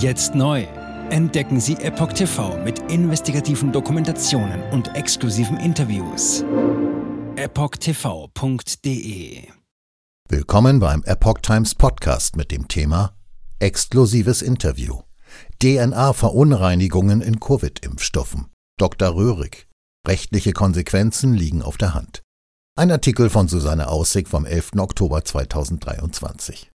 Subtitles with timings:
[0.00, 0.66] Jetzt neu.
[1.10, 6.42] Entdecken Sie Epoch TV mit investigativen Dokumentationen und exklusiven Interviews.
[7.36, 8.78] EpochTV.de
[10.26, 13.14] Willkommen beim Epoch Times Podcast mit dem Thema
[13.58, 15.00] Exklusives Interview.
[15.62, 18.46] DNA-Verunreinigungen in Covid-Impfstoffen.
[18.78, 19.14] Dr.
[19.14, 19.68] Röhrig.
[20.08, 22.22] Rechtliche Konsequenzen liegen auf der Hand.
[22.74, 24.70] Ein Artikel von Susanne Aussig vom 11.
[24.78, 26.70] Oktober 2023.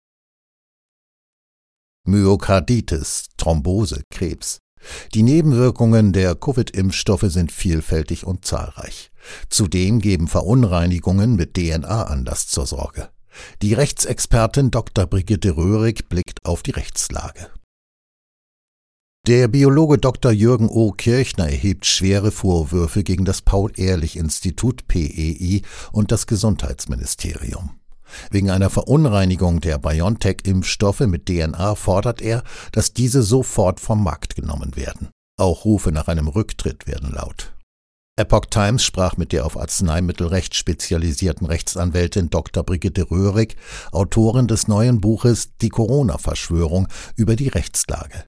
[2.11, 4.59] Myokarditis, Thrombose, Krebs.
[5.15, 9.11] Die Nebenwirkungen der Covid-Impfstoffe sind vielfältig und zahlreich.
[9.49, 13.11] Zudem geben Verunreinigungen mit DNA Anlass zur Sorge.
[13.63, 15.07] Die Rechtsexpertin Dr.
[15.07, 17.51] Brigitte Röhrig blickt auf die Rechtslage.
[19.27, 20.33] Der Biologe Dr.
[20.33, 20.93] Jürgen O.
[20.93, 25.61] Kirchner erhebt schwere Vorwürfe gegen das Paul-Ehrlich-Institut PEI
[25.93, 27.80] und das Gesundheitsministerium.
[28.31, 32.43] Wegen einer Verunreinigung der BioNTech-Impfstoffe mit DNA fordert er,
[32.73, 35.09] dass diese sofort vom Markt genommen werden.
[35.39, 37.53] Auch Rufe nach einem Rücktritt werden laut.
[38.21, 42.63] Epoch Times sprach mit der auf Arzneimittelrecht spezialisierten Rechtsanwältin Dr.
[42.63, 43.57] Brigitte Röhrig,
[43.93, 48.25] Autorin des neuen Buches Die Corona-Verschwörung, über die Rechtslage.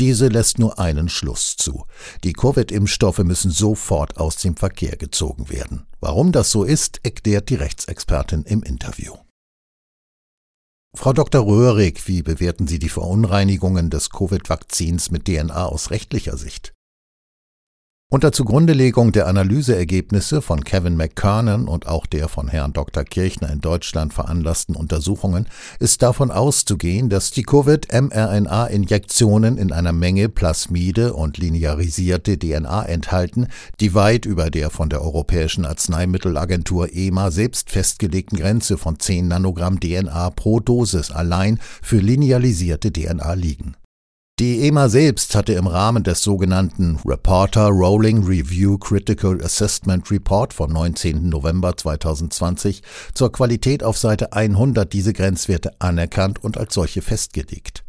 [0.00, 1.84] Diese lässt nur einen Schluss zu.
[2.24, 5.86] Die Covid-Impfstoffe müssen sofort aus dem Verkehr gezogen werden.
[6.00, 9.14] Warum das so ist, erklärt die Rechtsexpertin im Interview.
[10.96, 11.44] Frau Dr.
[11.44, 16.72] Röhrig, wie bewerten Sie die Verunreinigungen des Covid-Vakzins mit DNA aus rechtlicher Sicht?
[18.14, 23.02] Unter Zugrundelegung der Analyseergebnisse von Kevin McKernan und auch der von Herrn Dr.
[23.02, 25.48] Kirchner in Deutschland veranlassten Untersuchungen
[25.80, 33.48] ist davon auszugehen, dass die Covid-mRNA-Injektionen in einer Menge Plasmide und linearisierte DNA enthalten,
[33.80, 39.80] die weit über der von der Europäischen Arzneimittelagentur EMA selbst festgelegten Grenze von 10 Nanogramm
[39.80, 43.74] DNA pro Dosis allein für linearisierte DNA liegen.
[44.40, 50.72] Die EMA selbst hatte im Rahmen des sogenannten Reporter Rolling Review Critical Assessment Report vom
[50.72, 51.28] 19.
[51.28, 52.82] November 2020
[53.14, 57.84] zur Qualität auf Seite 100 diese Grenzwerte anerkannt und als solche festgelegt.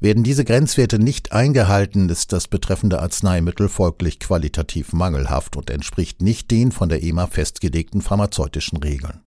[0.00, 6.50] Werden diese Grenzwerte nicht eingehalten, ist das betreffende Arzneimittel folglich qualitativ mangelhaft und entspricht nicht
[6.50, 9.22] den von der EMA festgelegten pharmazeutischen Regeln.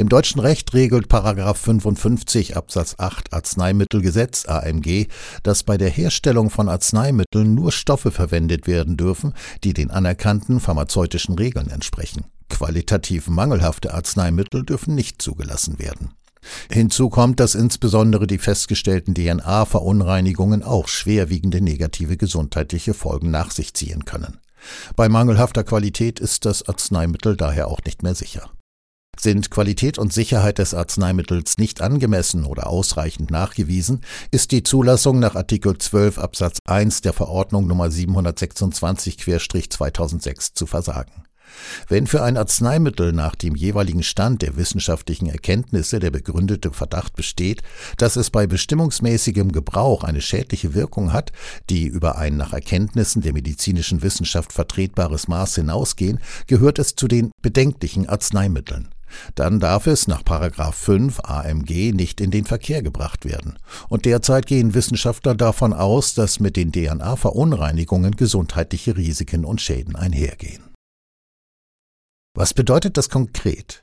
[0.00, 5.08] Im deutschen Recht regelt 55 Absatz 8 Arzneimittelgesetz AMG,
[5.42, 11.34] dass bei der Herstellung von Arzneimitteln nur Stoffe verwendet werden dürfen, die den anerkannten pharmazeutischen
[11.34, 12.24] Regeln entsprechen.
[12.48, 16.14] Qualitativ mangelhafte Arzneimittel dürfen nicht zugelassen werden.
[16.70, 24.06] Hinzu kommt, dass insbesondere die festgestellten DNA-Verunreinigungen auch schwerwiegende negative gesundheitliche Folgen nach sich ziehen
[24.06, 24.38] können.
[24.96, 28.50] Bei mangelhafter Qualität ist das Arzneimittel daher auch nicht mehr sicher.
[29.22, 34.00] Sind Qualität und Sicherheit des Arzneimittels nicht angemessen oder ausreichend nachgewiesen,
[34.30, 41.26] ist die Zulassung nach Artikel 12 Absatz 1 der Verordnung Nummer 726-2006 zu versagen.
[41.88, 47.62] Wenn für ein Arzneimittel nach dem jeweiligen Stand der wissenschaftlichen Erkenntnisse der begründete Verdacht besteht,
[47.96, 51.32] dass es bei bestimmungsmäßigem Gebrauch eine schädliche Wirkung hat,
[51.68, 57.30] die über ein nach Erkenntnissen der medizinischen Wissenschaft vertretbares Maß hinausgehen, gehört es zu den
[57.42, 58.88] bedenklichen Arzneimitteln.
[59.34, 63.58] Dann darf es nach 5 AMG nicht in den Verkehr gebracht werden.
[63.88, 70.69] Und derzeit gehen Wissenschaftler davon aus, dass mit den DNA-Verunreinigungen gesundheitliche Risiken und Schäden einhergehen.
[72.34, 73.82] Was bedeutet das konkret?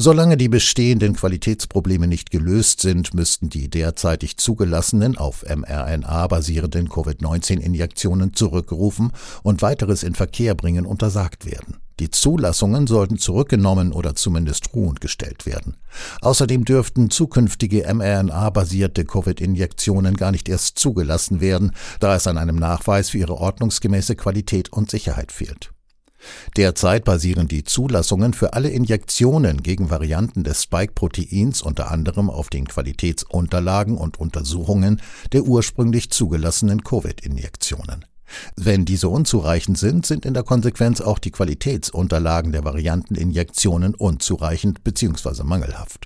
[0.00, 8.32] Solange die bestehenden Qualitätsprobleme nicht gelöst sind, müssten die derzeitig zugelassenen auf mRNA basierenden Covid-19-Injektionen
[8.32, 9.10] zurückgerufen
[9.42, 11.78] und weiteres in Verkehr bringen untersagt werden.
[11.98, 15.78] Die Zulassungen sollten zurückgenommen oder zumindest ruhend gestellt werden.
[16.20, 23.10] Außerdem dürften zukünftige mRNA-basierte Covid-Injektionen gar nicht erst zugelassen werden, da es an einem Nachweis
[23.10, 25.72] für ihre ordnungsgemäße Qualität und Sicherheit fehlt.
[26.56, 32.66] Derzeit basieren die Zulassungen für alle Injektionen gegen Varianten des Spike-Proteins unter anderem auf den
[32.66, 35.00] Qualitätsunterlagen und Untersuchungen
[35.32, 38.04] der ursprünglich zugelassenen Covid-Injektionen.
[38.56, 45.44] Wenn diese unzureichend sind, sind in der Konsequenz auch die Qualitätsunterlagen der Varianteninjektionen unzureichend bzw.
[45.44, 46.04] mangelhaft.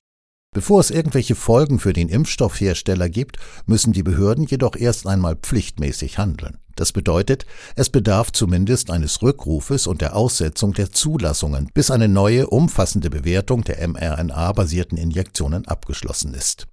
[0.55, 6.19] Bevor es irgendwelche Folgen für den Impfstoffhersteller gibt, müssen die Behörden jedoch erst einmal pflichtmäßig
[6.19, 6.59] handeln.
[6.77, 7.47] Das bedeutet,
[7.77, 13.65] es bedarf zumindest eines Rückrufes und der Aussetzung der Zulassungen, bis eine neue, umfassende Bewertung
[13.65, 16.67] der mRNA-basierten Injektionen abgeschlossen ist.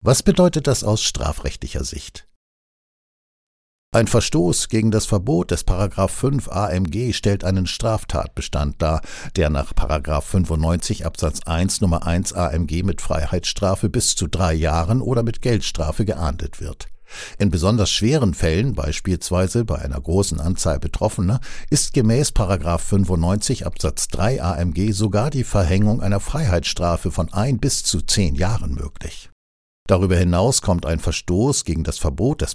[0.00, 2.28] Was bedeutet das aus strafrechtlicher Sicht?
[3.90, 9.00] Ein Verstoß gegen das Verbot des Paragraph 5 AMG stellt einen Straftatbestand dar,
[9.34, 15.00] der nach Paragraph 95 Absatz 1 Nummer 1 AMG mit Freiheitsstrafe bis zu drei Jahren
[15.00, 16.88] oder mit Geldstrafe geahndet wird.
[17.38, 21.40] In besonders schweren Fällen, beispielsweise bei einer großen Anzahl Betroffener,
[21.70, 22.32] ist gemäß
[22.82, 28.74] 95 Absatz 3 AMG sogar die Verhängung einer Freiheitsstrafe von ein bis zu zehn Jahren
[28.74, 29.30] möglich.
[29.88, 32.54] Darüber hinaus kommt ein Verstoß gegen das Verbot des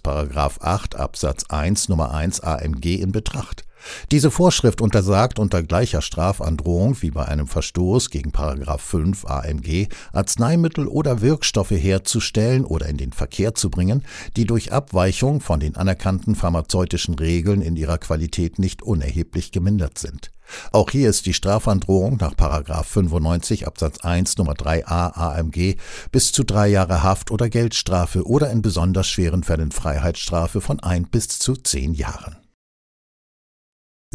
[0.61, 3.65] 8 Absatz 1 Nummer 1 AMG in Betracht.
[4.11, 11.21] Diese Vorschrift untersagt unter gleicher Strafandrohung wie bei einem Verstoß gegen 5 AMG Arzneimittel oder
[11.21, 14.03] Wirkstoffe herzustellen oder in den Verkehr zu bringen,
[14.35, 20.31] die durch Abweichung von den anerkannten pharmazeutischen Regeln in ihrer Qualität nicht unerheblich gemindert sind.
[20.71, 25.77] Auch hier ist die Strafandrohung nach 95 Absatz 1 Nummer 3a AMG
[26.11, 31.05] bis zu drei Jahre Haft oder Geldstrafe oder in besonders schweren Fällen Freiheitsstrafe von ein
[31.05, 32.42] bis zu zehn Jahren.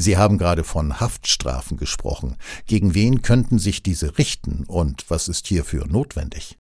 [0.00, 2.36] Sie haben gerade von Haftstrafen gesprochen.
[2.66, 6.56] Gegen wen könnten sich diese richten und was ist hierfür notwendig?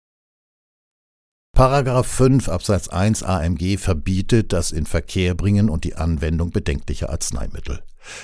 [1.52, 7.82] Paragraph 5 Absatz 1 AMG verbietet das Inverkehrbringen und die Anwendung bedenklicher Arzneimittel.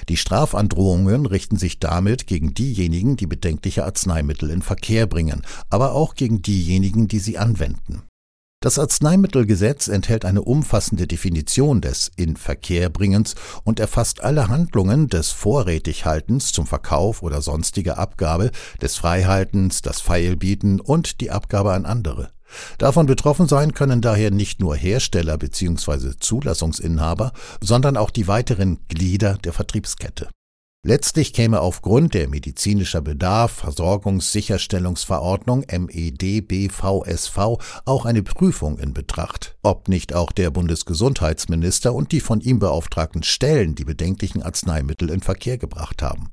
[0.09, 5.41] Die Strafandrohungen richten sich damit gegen diejenigen, die bedenkliche Arzneimittel in Verkehr bringen,
[5.71, 8.03] aber auch gegen diejenigen, die sie anwenden.
[8.61, 16.67] Das Arzneimittelgesetz enthält eine umfassende Definition des Inverkehrbringens und erfasst alle Handlungen des Vorrätighaltens zum
[16.67, 18.51] Verkauf oder sonstige Abgabe,
[18.81, 22.31] des Freihaltens, das Feilbieten und die Abgabe an andere.
[22.79, 26.17] Davon betroffen sein können daher nicht nur Hersteller bzw.
[26.19, 30.27] Zulassungsinhaber, sondern auch die weiteren Glieder der Vertriebskette.
[30.81, 37.37] Letztlich käme aufgrund der medizinischer Bedarf Versorgungssicherstellungsverordnung MEDBVSV
[37.83, 43.23] auch eine Prüfung in Betracht, ob nicht auch der Bundesgesundheitsminister und die von ihm beauftragten
[43.23, 46.29] Stellen die bedenklichen Arzneimittel in Verkehr gebracht haben.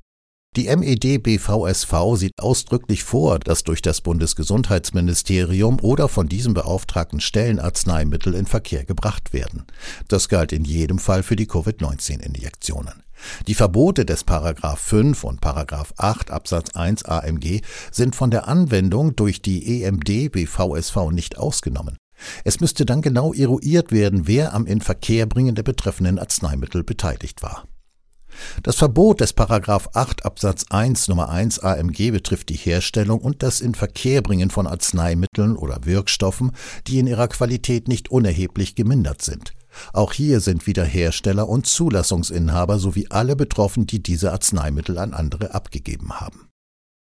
[0.55, 8.33] Die MED-BVSV sieht ausdrücklich vor, dass durch das Bundesgesundheitsministerium oder von diesem beauftragten Stellen Arzneimittel
[8.33, 9.65] in Verkehr gebracht werden.
[10.07, 13.03] Das galt in jedem Fall für die Covid-19-Injektionen.
[13.47, 17.61] Die Verbote des Paragraph 5 und Paragraph 8 Absatz 1 AMG
[17.91, 21.97] sind von der Anwendung durch die EMD BVSV nicht ausgenommen.
[22.43, 27.65] Es müsste dann genau eruiert werden, wer am Inverkehrbringen der betreffenden Arzneimittel beteiligt war.
[28.63, 33.61] Das Verbot des Paragraph 8 Absatz 1 Nummer 1 AMG betrifft die Herstellung und das
[33.61, 36.51] Inverkehrbringen von Arzneimitteln oder Wirkstoffen,
[36.87, 39.53] die in ihrer Qualität nicht unerheblich gemindert sind.
[39.93, 45.53] Auch hier sind wieder Hersteller und Zulassungsinhaber sowie alle betroffen, die diese Arzneimittel an andere
[45.53, 46.47] abgegeben haben.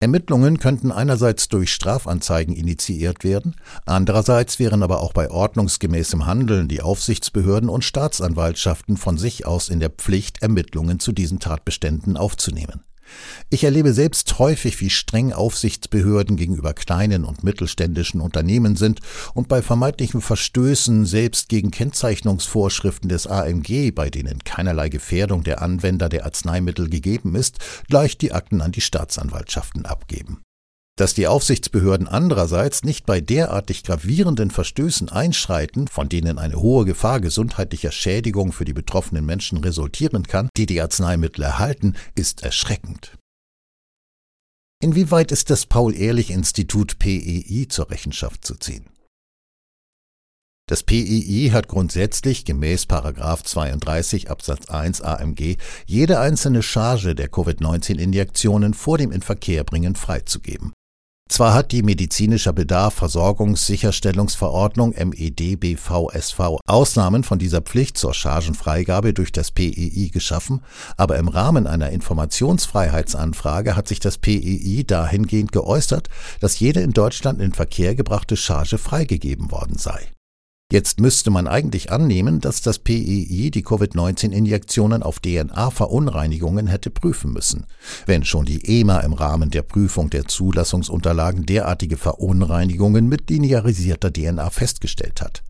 [0.05, 3.57] Ermittlungen könnten einerseits durch Strafanzeigen initiiert werden,
[3.87, 9.81] andererseits wären aber auch bei ordnungsgemäßem Handeln die Aufsichtsbehörden und Staatsanwaltschaften von sich aus in
[9.81, 12.84] der Pflicht, Ermittlungen zu diesen Tatbeständen aufzunehmen.
[13.51, 19.01] Ich erlebe selbst häufig, wie streng Aufsichtsbehörden gegenüber kleinen und mittelständischen Unternehmen sind
[19.35, 26.09] und bei vermeintlichen Verstößen selbst gegen Kennzeichnungsvorschriften des AMG, bei denen keinerlei Gefährdung der Anwender
[26.09, 27.59] der Arzneimittel gegeben ist,
[27.89, 30.44] gleich die Akten an die Staatsanwaltschaften abgeben.
[30.97, 37.21] Dass die Aufsichtsbehörden andererseits nicht bei derartig gravierenden Verstößen einschreiten, von denen eine hohe Gefahr
[37.21, 43.19] gesundheitlicher Schädigung für die betroffenen Menschen resultieren kann, die die Arzneimittel erhalten, ist erschreckend.
[44.81, 48.85] Inwieweit ist das Paul-Ehrlich-Institut PEI zur Rechenschaft zu ziehen?
[50.67, 58.97] Das PEI hat grundsätzlich gemäß 32 Absatz 1 AMG jede einzelne Charge der Covid-19-Injektionen vor
[58.97, 60.73] dem Inverkehrbringen freizugeben.
[61.29, 69.51] Zwar hat die medizinischer Bedarf Versorgungssicherstellungsverordnung MEDBVSV Ausnahmen von dieser Pflicht zur Chargenfreigabe durch das
[69.51, 70.61] PEI geschaffen,
[70.97, 76.09] aber im Rahmen einer Informationsfreiheitsanfrage hat sich das PEI dahingehend geäußert,
[76.41, 80.14] dass jede in Deutschland in Verkehr gebrachte Charge freigegeben worden sei
[80.75, 87.67] Jetzt müsste man eigentlich annehmen, dass das PEI die Covid-19-Injektionen auf DNA-Verunreinigungen hätte prüfen müssen,
[88.07, 94.51] wenn schon die EMA im Rahmen der Prüfung der Zulassungsunterlagen derartige Verunreinigungen mit linearisierter DNA
[94.51, 95.45] festgestellt hat.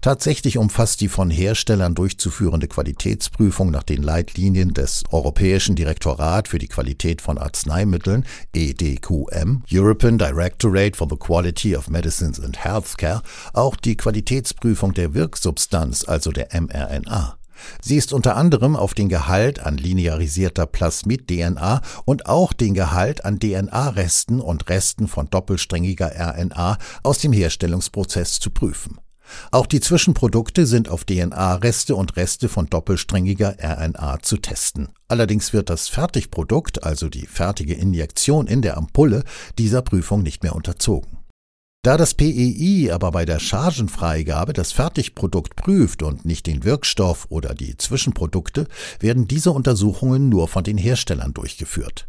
[0.00, 6.68] Tatsächlich umfasst die von Herstellern durchzuführende Qualitätsprüfung nach den Leitlinien des Europäischen Direktorat für die
[6.68, 13.96] Qualität von Arzneimitteln EDQM European Directorate for the Quality of Medicines and Healthcare auch die
[13.96, 17.36] Qualitätsprüfung der Wirksubstanz, also der mRNA.
[17.80, 23.38] Sie ist unter anderem auf den Gehalt an linearisierter Plasmid-DNA und auch den Gehalt an
[23.38, 28.98] DNA-Resten und Resten von doppelsträngiger RNA aus dem Herstellungsprozess zu prüfen.
[29.50, 34.88] Auch die Zwischenprodukte sind auf DNA-Reste und Reste von doppelsträngiger RNA zu testen.
[35.08, 39.24] Allerdings wird das Fertigprodukt, also die fertige Injektion in der Ampulle,
[39.58, 41.18] dieser Prüfung nicht mehr unterzogen.
[41.84, 47.54] Da das PEI aber bei der Chargenfreigabe das Fertigprodukt prüft und nicht den Wirkstoff oder
[47.54, 48.68] die Zwischenprodukte,
[49.00, 52.08] werden diese Untersuchungen nur von den Herstellern durchgeführt.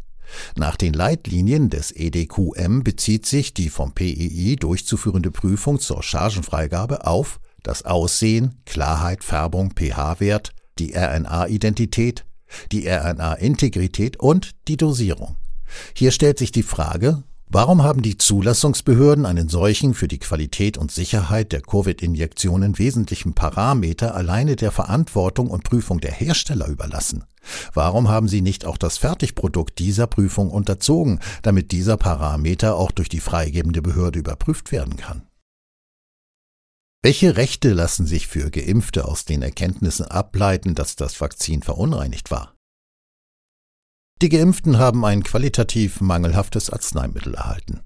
[0.56, 7.40] Nach den Leitlinien des EDQM bezieht sich die vom PEI durchzuführende Prüfung zur Chargenfreigabe auf
[7.62, 12.24] das Aussehen, Klarheit, Färbung, pH-Wert, die RNA-Identität,
[12.70, 15.36] die RNA-Integrität und die Dosierung.
[15.94, 20.90] Hier stellt sich die Frage, Warum haben die Zulassungsbehörden einen solchen für die Qualität und
[20.90, 27.24] Sicherheit der Covid-Injektionen wesentlichen Parameter alleine der Verantwortung und Prüfung der Hersteller überlassen?
[27.72, 33.08] Warum haben sie nicht auch das Fertigprodukt dieser Prüfung unterzogen, damit dieser Parameter auch durch
[33.08, 35.22] die freigebende Behörde überprüft werden kann?
[37.04, 42.55] Welche Rechte lassen sich für Geimpfte aus den Erkenntnissen ableiten, dass das Vakzin verunreinigt war?
[44.22, 47.80] Die Geimpften haben ein qualitativ mangelhaftes Arzneimittel erhalten.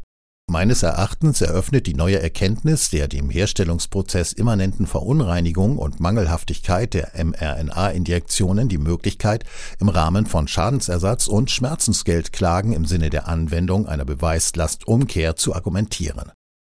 [0.48, 8.68] Meines Erachtens eröffnet die neue Erkenntnis der dem Herstellungsprozess immanenten Verunreinigung und Mangelhaftigkeit der mRNA-Injektionen
[8.68, 9.44] die Möglichkeit,
[9.80, 16.30] im Rahmen von Schadensersatz und Schmerzensgeldklagen im Sinne der Anwendung einer Beweislastumkehr zu argumentieren.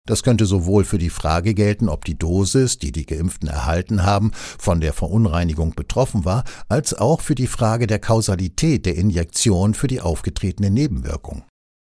[0.07, 4.33] Das könnte sowohl für die Frage gelten, ob die Dosis, die die Geimpften erhalten haben,
[4.35, 9.87] von der Verunreinigung betroffen war, als auch für die Frage der Kausalität der Injektion für
[9.87, 11.45] die aufgetretene Nebenwirkung.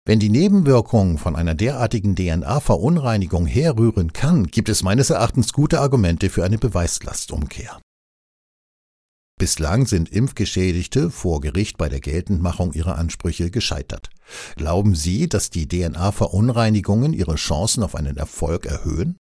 [0.08, 6.30] Wenn die Nebenwirkung von einer derartigen DNA-Verunreinigung herrühren kann, gibt es meines Erachtens gute Argumente
[6.30, 7.80] für eine Beweislastumkehr.
[9.38, 14.08] Bislang sind Impfgeschädigte vor Gericht bei der Geltendmachung ihrer Ansprüche gescheitert.
[14.56, 19.18] Glauben Sie, dass die DNA-Verunreinigungen ihre Chancen auf einen Erfolg erhöhen?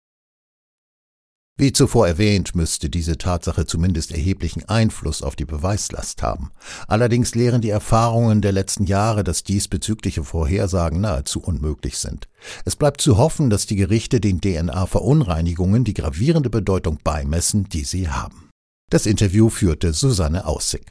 [1.56, 6.52] Wie zuvor erwähnt, müsste diese Tatsache zumindest erheblichen Einfluss auf die Beweislast haben.
[6.86, 12.28] Allerdings lehren die Erfahrungen der letzten Jahre, dass diesbezügliche Vorhersagen nahezu unmöglich sind.
[12.64, 18.08] Es bleibt zu hoffen, dass die Gerichte den DNA-Verunreinigungen die gravierende Bedeutung beimessen, die sie
[18.08, 18.43] haben.
[18.94, 20.88] Das Interview führte Susanne Aussig.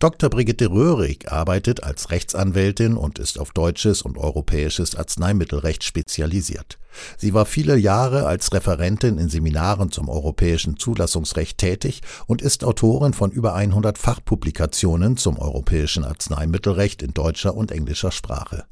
[0.00, 0.30] Dr.
[0.30, 6.78] Brigitte Röhrig arbeitet als Rechtsanwältin und ist auf deutsches und europäisches Arzneimittelrecht spezialisiert.
[7.18, 13.12] Sie war viele Jahre als Referentin in Seminaren zum europäischen Zulassungsrecht tätig und ist Autorin
[13.12, 18.64] von über 100 Fachpublikationen zum europäischen Arzneimittelrecht in deutscher und englischer Sprache.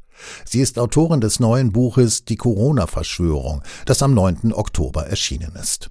[0.46, 4.54] Sie ist Autorin des neuen Buches Die Corona-Verschwörung, das am 9.
[4.54, 5.90] Oktober erschienen ist.